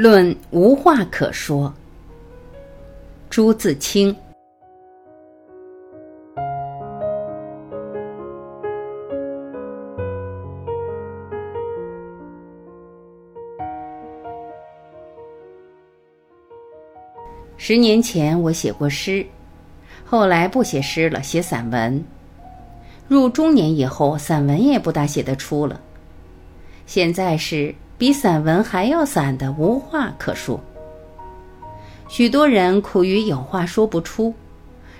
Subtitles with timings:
[0.00, 1.74] 论无话可说。
[3.28, 4.14] 朱自清。
[17.56, 19.26] 十年前我写过诗，
[20.04, 22.00] 后来不写诗了，写散文。
[23.08, 25.80] 入中年以后，散文也不大写得出了。
[26.86, 27.74] 现在是。
[27.98, 30.60] 比散文还要散的，无话可说。
[32.06, 34.32] 许多人苦于有话说不出，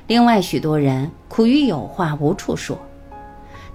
[0.08, 2.76] 另外许多人苦于有话无处说。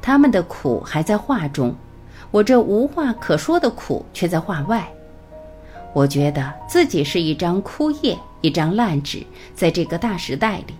[0.01, 1.73] 他们的苦还在话中，
[2.31, 4.85] 我这无话可说的苦却在话外。
[5.93, 10.73] 我觉得自己是一张枯叶，一张烂纸，在这个大时代里。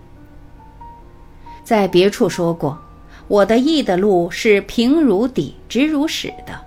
[1.64, 2.78] 在别处说过，
[3.26, 6.60] 我的意的路是平如砥，直如矢的。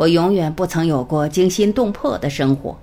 [0.00, 2.74] 我永远不曾有过惊心动魄的生活，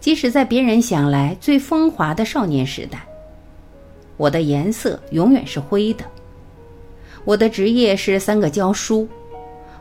[0.00, 3.06] 即使在别人想来最风华的少年时代。
[4.18, 6.04] 我的颜色永远是灰的。
[7.24, 9.08] 我的职业是三个教书。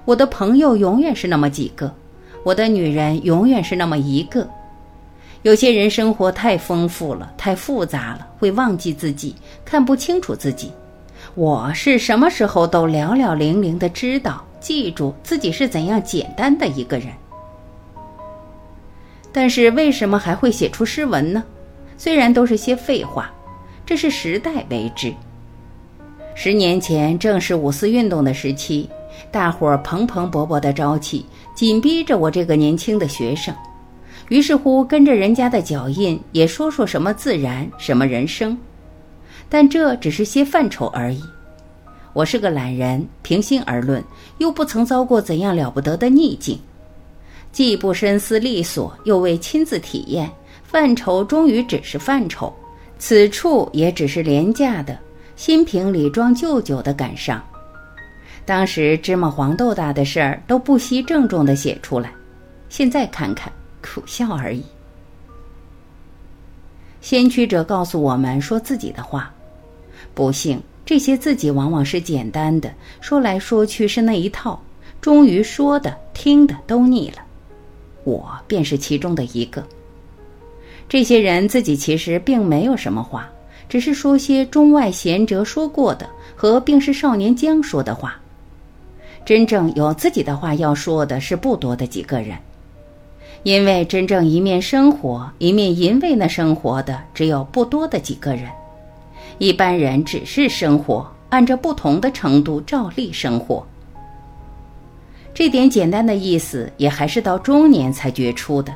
[0.06, 1.94] 我的朋友永远是那么几个。
[2.42, 4.48] 我的女人永远是那么一个。
[5.42, 9.36] 有些人生活太丰富了，太复杂了，会忘记自己，
[9.66, 10.72] 看不清楚自己。
[11.36, 14.42] 我是什么时候都寥寥零零的知道。
[14.60, 17.08] 记住自己是怎样简单的一个人，
[19.32, 21.44] 但是为什么还会写出诗文呢？
[21.98, 23.32] 虽然都是些废话，
[23.86, 25.14] 这是时代为之。
[26.36, 28.88] 十年前正是五四运动的时期，
[29.32, 33.54] 大伙儿蓬蓬勃勃的朝气紧逼着我这个年轻的学生，
[34.30, 38.56] 于是乎跟着人家的脚印，也说说什么自然，什么人生，
[39.50, 41.24] 但这只是些范畴而已。
[42.18, 44.04] 我是个懒人，平心而论，
[44.40, 46.60] 又不曾遭过怎样了不得的逆境，
[47.52, 50.28] 既不深思利索，又未亲自体验，
[50.64, 52.52] 范畴终于只是范畴，
[52.98, 54.98] 此处也只是廉价的
[55.36, 57.40] 新瓶里装旧酒的感伤。
[58.46, 62.12] 当时芝麻黄豆大的事儿都不惜郑重地写出来，
[62.68, 64.64] 现在看看，苦笑而已。
[67.00, 69.32] 先驱者告诉我们说自己的话，
[70.16, 70.60] 不幸。
[70.88, 74.58] 这些自己往往是简单的，说来说去是那一套，
[75.02, 77.18] 终于说的、听的都腻了。
[78.06, 79.62] 我便是其中的一个。
[80.88, 83.30] 这些人自己其实并没有什么话，
[83.68, 88.18] 只是说些中外贤哲说过的和病逝少年将说的话。
[89.26, 92.38] 真正有自己的话要说的是不多的几个人，
[93.44, 98.50] 因为真正一面生活、一面淫味那生活的只有不多的几个人。
[99.40, 103.66] 一般人只是生活，按着不同的程度照例生活。
[105.34, 108.74] 这点简单的意思，也还是到中年才觉出的。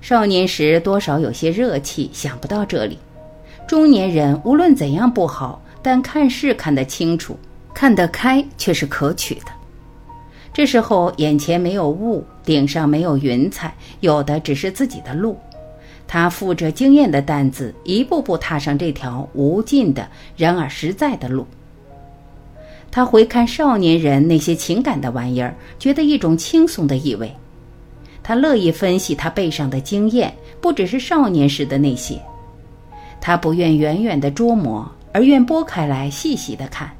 [0.00, 2.98] 少年时多少有些热气，想不到这里。
[3.68, 7.38] 中年人无论怎样不好，但看事看得清楚，
[7.74, 9.46] 看得开，却是可取的。
[10.54, 15.36] 这时候眼前没有雾，顶上没有云彩，有的只是自己的路。
[16.12, 21.46] 他负着经验的担子，一步步踏上这条无尽的、然而实在的路。
[22.90, 27.32] 他回看少年人那些情感的玩意儿，觉得一种轻松的意味。
[28.24, 32.20] 他乐意分析他背上的经验，不只是少年时的那些。
[33.20, 36.90] 他不愿远远的捉摸，而愿拨开来细细的看，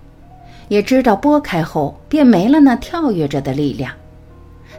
[0.69, 3.93] 也知道拨开后便没了那跳跃着的力量。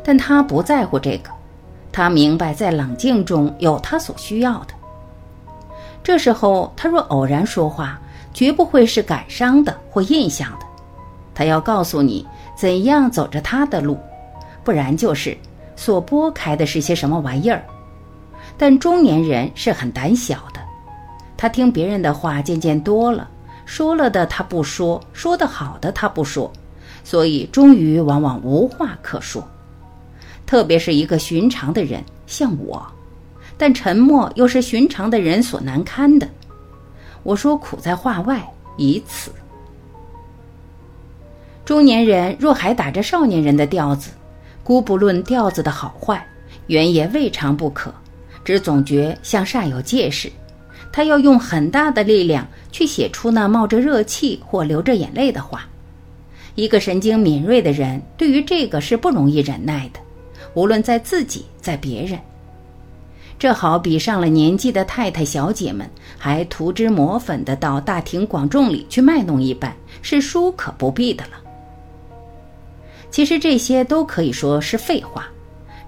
[0.02, 1.30] 但他不在乎这个。
[1.92, 4.74] 他明白，在冷静中有他所需要的。
[6.04, 8.00] 这时候，他若偶然说话，
[8.34, 10.66] 绝不会是感伤的或印象的。
[11.36, 12.26] 他要告诉你
[12.56, 13.98] 怎样走着他的路，
[14.64, 15.38] 不然就是
[15.76, 17.64] 所拨开的是些什么玩意儿。
[18.58, 20.62] 但中年人是很胆小的，
[21.36, 23.30] 他听别人的话渐渐多了，
[23.66, 26.52] 说了的他不说，说的好的他不说，
[27.04, 29.48] 所以终于往往无话可说。
[30.52, 32.86] 特别是一个寻常的人，像我，
[33.58, 36.28] 但沉默又是寻常的人所难堪的。
[37.24, 39.32] 我说苦在话外，以此。
[41.64, 44.12] 中年人若还打着少年人的调子，
[44.62, 46.28] 姑不论调子的好坏，
[46.68, 47.90] 原也未尝不可，
[48.44, 50.30] 只总觉像煞有介事。
[50.92, 55.66] 他要用很大的力量去写出那冒着热气或流着眼泪的话。
[56.56, 60.02] 一个神经敏锐的人，对于这个是不容易忍耐的。
[60.54, 62.20] 无论在自己，在别人，
[63.40, 71.32] 这好比上了年纪的太太小姐们还涂脂抹粉的到大庭广众里去卖弄一般，是殊可不必的了。
[73.10, 75.28] 其实这些都可以说是废话，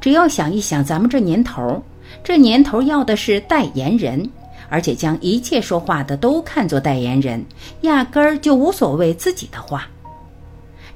[0.01, 1.81] 只要想一想咱们这年头，
[2.23, 4.29] 这年头要的是代言人，
[4.69, 7.45] 而且将一切说话的都看作代言人，
[7.81, 9.87] 压根儿就无所谓自己的话。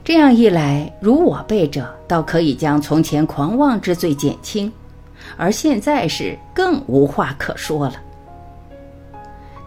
[0.07, 4.71] 这样一来，如我辈者，倒可以将从前狂妄之罪减轻，
[5.35, 7.95] 而现在是更无话可说了。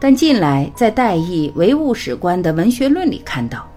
[0.01, 3.69] 但近来在戴义唯物史观的文学论里看到，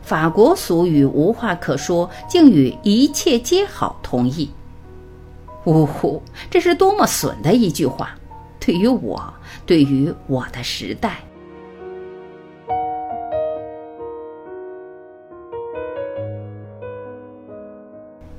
[0.00, 4.50] 法国俗语“无话可说”竟与“一切皆好”同义。
[5.66, 8.14] 呜呼，这是多么损的一句话！
[8.58, 9.22] 对于我，
[9.66, 11.18] 对于我的时代。